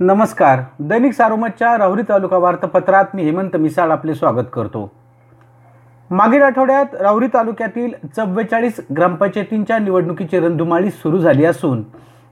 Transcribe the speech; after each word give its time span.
नमस्कार. 0.00 0.60
दैनिक 0.80 1.12
सारोमतच्या 1.12 1.76
राहुरी 1.78 2.02
तालुका 2.08 2.36
वार्तापत्रात 2.38 3.14
मी 3.14 3.22
हेमंत 3.22 3.56
मिसाळ 3.56 3.90
आपले 3.90 4.14
स्वागत 4.14 4.44
करतो. 4.52 4.90
मागील 6.10 6.42
आठवड्यात 6.42 6.94
राहुरी 7.00 7.26
तालुक्यातील 7.26 7.92
चव्वेचाळीस 8.16 8.80
ग्रामपंचायतींच्या 8.96 9.78
निवडणुकीची 9.78 10.40
रणधुमाळी 10.40 10.90
सुरू 10.90 11.18
झाली 11.18 11.44
असून 11.44 11.82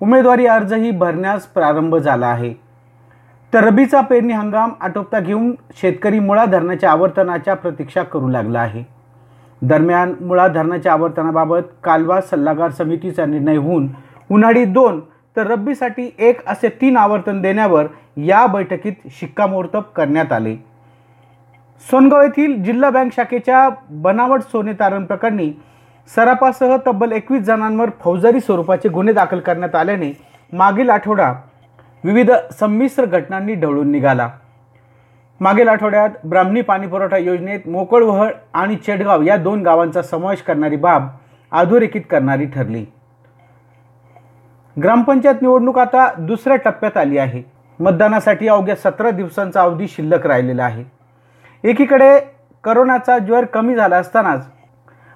उमेदवारी 0.00 0.46
अर्जही 0.46 0.90
भरण्यास 0.90 1.46
प्रारंभ 1.46 1.96
झाला 1.96 2.26
आहे. 2.26 2.52
तर 3.52 3.64
रबीचा 3.64 4.00
पेरणी 4.00 4.32
हंगाम 4.32 4.72
आटोपता 4.80 5.20
घेऊन 5.20 5.54
शेतकरी 5.76 6.18
मुळा 6.18 6.44
धरणाच्या 6.44 6.90
आवर्तनाच्या 6.90 7.54
प्रतीक्षा 7.54 8.02
करू 8.02 8.28
लागला 8.28 8.60
आहे. 8.60 8.84
दरम्यान 9.62 10.14
मुळा 10.20 10.46
धरणाच्या 10.48 10.92
आवर्तनाबाबत 10.92 11.72
कालवा 11.84 12.20
सल्लागार 12.20 12.70
समितीचा 12.70 13.26
निर्णय 13.26 13.56
होऊन 13.56 13.88
उन्हाळी 14.30 14.64
दोन 14.64 15.00
तर 15.36 15.46
रब्बीसाठी 15.46 16.08
एक 16.18 16.40
असे 16.46 16.68
तीन 16.80 16.96
आवर्तन 16.96 17.40
देण्यावर 17.42 17.86
या 18.16 18.46
बैठकीत 18.46 19.08
शिक्कामोर्तब 19.10 19.82
करण्यात 19.96 20.32
आले. 20.32 20.54
सोनगाव 21.86 22.22
येथील 22.22 22.62
जिल्हा 22.64 22.90
बँक 22.90 23.12
शाखेच्या 23.12 23.68
बनावट 23.90 24.42
सोने 24.42 24.72
तारण 24.72 25.04
प्रकरणी 25.04 25.50
सरापासह 26.10 26.76
तब्बल 26.86 27.12
एकवीस 27.12 27.42
जणांवर 27.42 27.90
फौजदारी 28.00 28.40
स्वरूपाचे 28.40 28.88
गुन्हे 28.88 29.14
दाखल 29.14 29.40
करण्यात 29.40 29.74
आल्याने 29.74 30.12
मागील 30.52 30.90
आठवडा 30.90 31.32
विविध 32.04 32.30
संमिश्र 32.60 33.04
घटनांनी 33.04 33.54
ढवळून 33.54 33.90
निघाला. 33.92 34.28
मागील 35.40 35.68
आठवड्यात 35.68 36.10
ब्राह्मणी 36.24 36.60
पाणीपुरवठा 36.62 37.16
योजनेत 37.16 37.68
मोकळवहळ 37.68 38.30
आणि 38.54 38.76
चेडगाव 38.76 39.22
या 39.22 39.36
दोन 39.36 39.62
गावांचा 39.62 40.02
समावेश 40.02 40.42
करणारी 40.42 40.76
बाब 40.76 41.08
अधोरेखित 41.52 42.02
करणारी 42.10 42.46
ठरली. 42.46 42.84
ग्रामपंचायत 44.82 45.42
निवडणूक 45.42 45.78
आता 45.78 46.12
दुसऱ्या 46.18 46.56
टप्प्यात 46.56 46.96
आली 46.96 47.18
आहे. 47.18 47.42
मतदानासाठी 47.80 48.48
अवघ्या 48.48 48.74
सतरा 48.76 49.10
दिवसांचा 49.10 49.62
अवधी 49.62 49.88
शिल्लक 49.88 50.26
राहिलेला 50.26 50.64
आहे. 50.64 50.84
एकीकडे 51.64 52.18
करोनाचा 52.64 53.18
ज्वर 53.18 53.44
कमी 53.44 53.74
झाला 53.74 53.96
असतानाच 53.96 54.46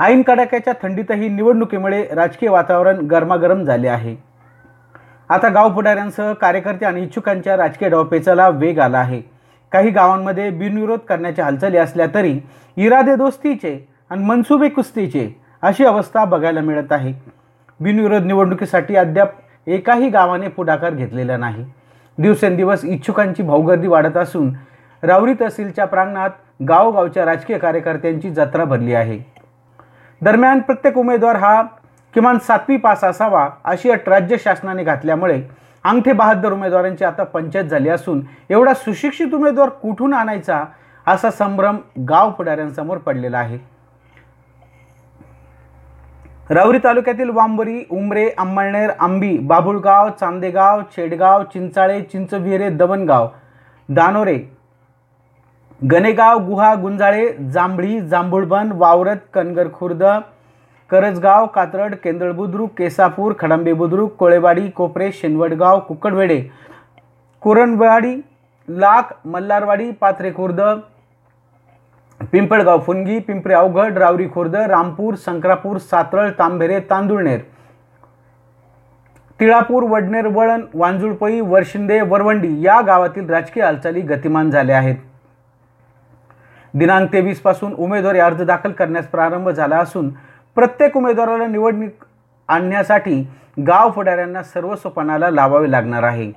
ऐन 0.00 0.22
कडाक्याच्या 0.22 0.72
थंडीतही 0.82 1.28
निवडणुकीमुळे 1.28 2.06
राजकीय 2.12 2.48
वातावरण 2.48 3.06
गरमागरम 3.06 3.64
झाले 3.64 3.88
आहे. 3.88 4.16
आता 5.28 5.48
गाव 5.48 5.72
पुढाऱ्यांसह 5.74 6.32
कार्यकर्ते 6.32 6.86
आणि 6.86 7.02
इच्छुकांच्या 7.02 7.56
राजकीय 7.56 7.88
डावपेचाला 7.88 8.48
वेग 8.48 8.78
आला 8.78 8.98
आहे. 8.98 9.22
काही 9.72 9.90
गावांमध्ये 9.90 10.50
बिनविरोध 10.50 10.98
करण्याच्या 10.98 11.44
हालचाली 11.44 11.76
असल्या 11.76 12.06
तरी 12.14 12.40
इरादे 12.76 13.16
दोस्तीचे 13.16 13.88
आणि 14.10 14.24
मनसुबे 14.24 14.68
कुस्तीचे 14.68 15.40
अशी 15.62 15.84
अवस्था 15.84 16.24
बघायला 16.24 16.60
मिळत 16.60 16.92
आहे. 16.92 17.12
बिनविरोध 17.80 18.22
निवडणुकीसाठी 18.22 18.96
अद्याप 18.96 19.32
एकाही 19.66 20.08
गावाने 20.08 20.48
पुढाकार 20.48 20.94
घेतलेला 20.94 21.36
नाही. 21.36 21.64
दिवसेंदिवस 22.18 22.84
इच्छुकांची 22.84 23.42
भाऊगर्दी 23.42 23.88
वाढत 23.88 24.16
असून 24.16 24.52
रावरी 25.02 25.34
तहसीलच्या 25.40 25.84
प्रांगणात 25.84 26.30
गावोगावच्या 26.68 27.24
राजकीय 27.24 27.58
कार्यकर्त्यांची 27.58 28.30
जत्रा 28.30 28.64
भरली 28.64 28.94
आहे. 28.94 29.18
दरम्यान 30.20 30.60
प्रत्येक 30.60 30.98
उमेदवार 30.98 31.36
हा 31.36 31.60
किमान 32.14 32.38
सातवी 32.38 32.76
पास 32.76 33.04
असावा 33.04 33.48
अशी 33.64 33.90
अट 33.90 34.08
राज्य 34.08 34.36
शासनाने 34.38 34.84
घातल्यामुळे 34.84 35.42
अंगठे 35.84 36.12
बहादर 36.12 36.52
उमेदवारांची 36.52 37.04
आता 37.04 37.24
पंचायत 37.24 37.64
झाली 37.64 37.88
असून 37.88 38.20
एवढा 38.50 38.74
सुशिक्षित 38.74 39.34
उमेदवार 39.34 39.68
कुठून 39.82 40.14
आणायचा 40.14 40.62
असा 41.06 41.30
संभ्रम 41.30 41.76
गाव 42.08 42.30
पुढाऱ्यांसमोर 42.30 42.98
पडलेला 42.98 43.38
आहे. 43.38 43.58
रावरी 46.50 46.78
तालुक्यातील 46.84 47.28
वांबरी 47.30 47.82
उमरे 47.90 48.28
अंमळनेर 48.38 48.90
आंबी 49.00 49.36
बाभुळगाव 49.40 50.08
चांदेगाव 50.20 50.80
छेडगाव 50.96 51.42
चिंचाळे 51.44 52.00
चिंचविरे 52.02 52.68
दवणगाव 52.68 53.28
दानोरे 53.88 54.36
गणेगाव 55.80 56.38
गुहा 56.46 56.74
गुंजाळे 56.74 57.28
जांभळी 57.52 58.00
जांभुळबन 58.00 58.72
वावरत 58.72 59.16
कनगर 59.34 59.68
खुर्द 59.72 60.02
करजगाव 60.90 61.46
कात्रड 61.46 61.94
केंदळ 61.94 62.32
बुद्रुक 62.32 62.70
केसापूर 62.78 63.32
खडंबे 63.38 63.72
बुद्रुक 63.72 64.14
कोळेवाडी 64.16 64.68
कोपरे 64.70 65.10
शेनवडगाव 65.12 65.78
कुकडवेडे 65.78 66.40
कुरणवाडी 67.42 68.14
लाख 68.68 69.12
मल्हारवाडी 69.24 69.90
पाथरे 69.90 70.32
खुर्द 70.32 70.60
पिंपळगाव 72.20 72.80
फुनगी 72.80 73.18
पिंपरी 73.18 73.52
अवघड 73.52 73.98
रावरी 73.98 74.28
खुर्द 74.34 74.56
रामपूर 74.56 75.14
संक्रापूर 75.14 75.76
सातरळ 75.78 76.30
तांबेरे 76.38 76.80
तांदुळनेर. 76.80 77.40
तिळापूर 79.40 79.82
वडनेर 79.82 80.26
वळण 80.26 80.64
वांजुळपई 80.74 81.40
वरशिंदे 81.40 82.00
वरवंडी 82.00 82.60
या 82.62 82.80
गावातील 82.80 83.30
राजकीय 83.30 83.64
हालचाली 83.64 84.00
गतिमान 84.00 84.50
झाल्या 84.50 84.78
आहेत. 84.78 84.96
दिनांक 86.74 87.12
तेवीसपासून 87.12 87.72
उमेदवारी 87.74 88.18
अर्ज 88.18 88.42
दाखल 88.42 88.72
करण्यास 88.72 89.06
प्रारंभ 89.06 89.48
झाला 89.48 89.76
असून 89.76 90.10
प्रत्येक 90.56 90.96
उमेदवाराला 90.96 91.46
निवडणूक 91.46 92.04
आणण्यासाठी 92.48 93.22
गाव 93.66 93.90
पुढाऱ्यांना 93.90 94.42
सर्वस्वपणाला 94.42 95.30
लावावे 95.30 95.70
लागणार 95.70 96.02
आहे. 96.02 96.32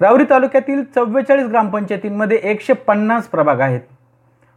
रावरी 0.00 0.24
तालुक्यातील 0.30 0.82
चव्वेचाळीस 0.94 1.46
ग्रामपंचायतींमध्ये 1.46 2.36
एकशे 2.50 2.72
पन्नास 2.72 3.26
प्रभाग 3.28 3.60
आहेत. 3.60 3.80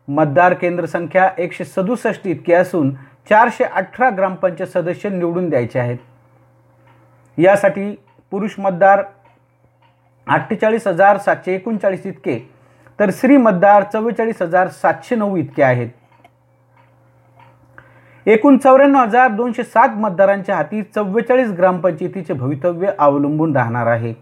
मतदार 0.08 0.54
केंद्र 0.54 0.86
संख्या 0.86 1.30
एकशे 1.38 1.66
सदुसष्ट 1.66 2.28
इतकी 2.28 2.54
असून 2.54 2.94
चारशे 3.30 3.64
अठरा 3.64 4.10
ग्रामपंचायत 4.10 4.70
सदस्य 4.70 5.10
निवडून 5.10 5.50
द्यायचे 5.50 5.80
आहेत. 5.80 5.98
यासाठी 7.38 7.96
पुरुष 8.32 8.60
मतदार 8.60 9.04
अठ्ठेचाळीस 10.28 10.88
हजार 10.88 11.18
सातशे 11.18 11.56
एकोणचाळीस 11.56 12.06
इतके 12.06 12.40
तर 13.00 13.10
स्त्री 13.10 13.38
मतदार 13.38 13.84
चव्वेचाळीस 13.84 14.42
हजार 14.42 14.68
सातशे 14.72 15.16
नऊ 15.16 15.36
इतके 15.38 15.64
आहेत. 15.64 15.90
एकूण 18.26 18.58
चौऱ्याण्णव 18.58 19.00
हजार 19.00 19.32
दोनशे 19.32 19.64
सात 19.64 19.96
मतदारांच्या 19.96 20.56
हाती 20.56 20.82
चव्वेचाळीस 20.96 21.52
ग्रामपंचायतीचे 21.52 22.34
भवितव्य 22.34 22.92
अवलंबून 23.00 23.56
राहणार 23.56 23.88
आहे. 23.88 24.14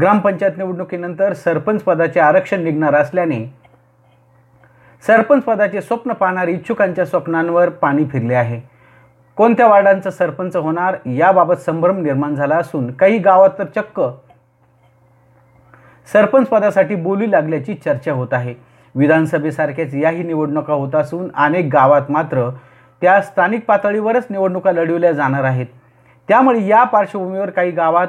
ग्रामपंचायत 0.00 0.52
निवडणुकीनंतर 0.56 1.32
सरपंच 1.32 1.82
पदाचे 1.82 2.20
आरक्षण 2.20 2.62
निघणार 2.62 2.94
असल्याने 2.94 3.44
सरपंच 5.02 5.42
पदाचे 5.42 5.80
स्वप्न 5.80 6.12
पाहणारी 6.12 6.52
इच्छुकांच्या 6.52 7.04
स्वप्नांवर 7.06 7.68
पाणी 7.68 8.04
फिरले 8.04 8.34
आहे. 8.34 8.60
कोणत्या 9.36 9.66
वार्डांचा 9.66 10.10
सरपंच 10.10 10.56
होणार 10.56 10.96
याबाबत 11.06 11.54
संभ्रम 11.54 11.98
निर्माण 12.02 12.34
झाला 12.34 12.56
असून 12.56 12.90
काही 12.92 13.18
गावात 13.18 13.50
तर 13.58 13.64
चक्क 13.76 14.00
सरपंच 16.12 16.46
पदासाठी 16.46 16.94
बोली 16.94 17.30
लागल्याची 17.30 17.74
चर्चा 17.74 18.12
होत 18.12 18.32
आहे. 18.32 18.54
विधानसभेसारख्याच 18.94 19.94
याही 19.94 20.22
निवडणुका 20.22 20.72
होत 20.72 20.94
असून 20.94 21.30
अनेक 21.34 21.68
गावात 21.72 22.10
मात्र 22.10 22.48
त्या 23.02 23.20
स्थानिक 23.22 23.64
पातळीवरच 23.66 24.26
निवडणुका 24.30 24.72
लढविल्या 24.72 25.12
जाणार 25.12 25.44
आहेत. 25.44 25.66
त्यामुळे 26.28 26.66
या 26.66 26.84
पार्श्वभूमीवर 26.84 27.50
काही 27.50 27.70
गावात 27.70 28.08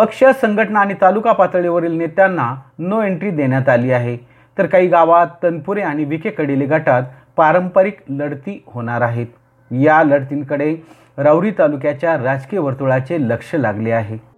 पक्ष 0.00 0.22
संघटना 0.24 0.80
आणि 0.80 0.94
तालुका 1.00 1.32
पातळीवरील 1.32 1.92
नेत्यांना 1.92 2.54
नो 2.78 3.00
एंट्री 3.02 3.30
देण्यात 3.30 3.68
आली 3.68 3.90
आहे. 3.92 4.16
तर 4.58 4.66
काही 4.66 4.86
गावात 4.88 5.26
तनपुरे 5.42 5.82
आणि 5.82 6.04
विखे 6.04 6.30
कडिले 6.30 6.66
गटात 6.66 7.02
पारंपरिक 7.36 7.98
लढती 8.08 8.62
होणार 8.66 9.00
आहेत. 9.00 9.26
या 9.70 10.02
लढतींकडे 10.02 10.74
राऊरी 11.18 11.50
तालुक्याच्या 11.50 12.16
राजकीय 12.18 12.58
वर्तुळाचे 12.58 13.18
लक्ष 13.20 13.54
लागले 13.54 13.90
आहे. 13.90 14.29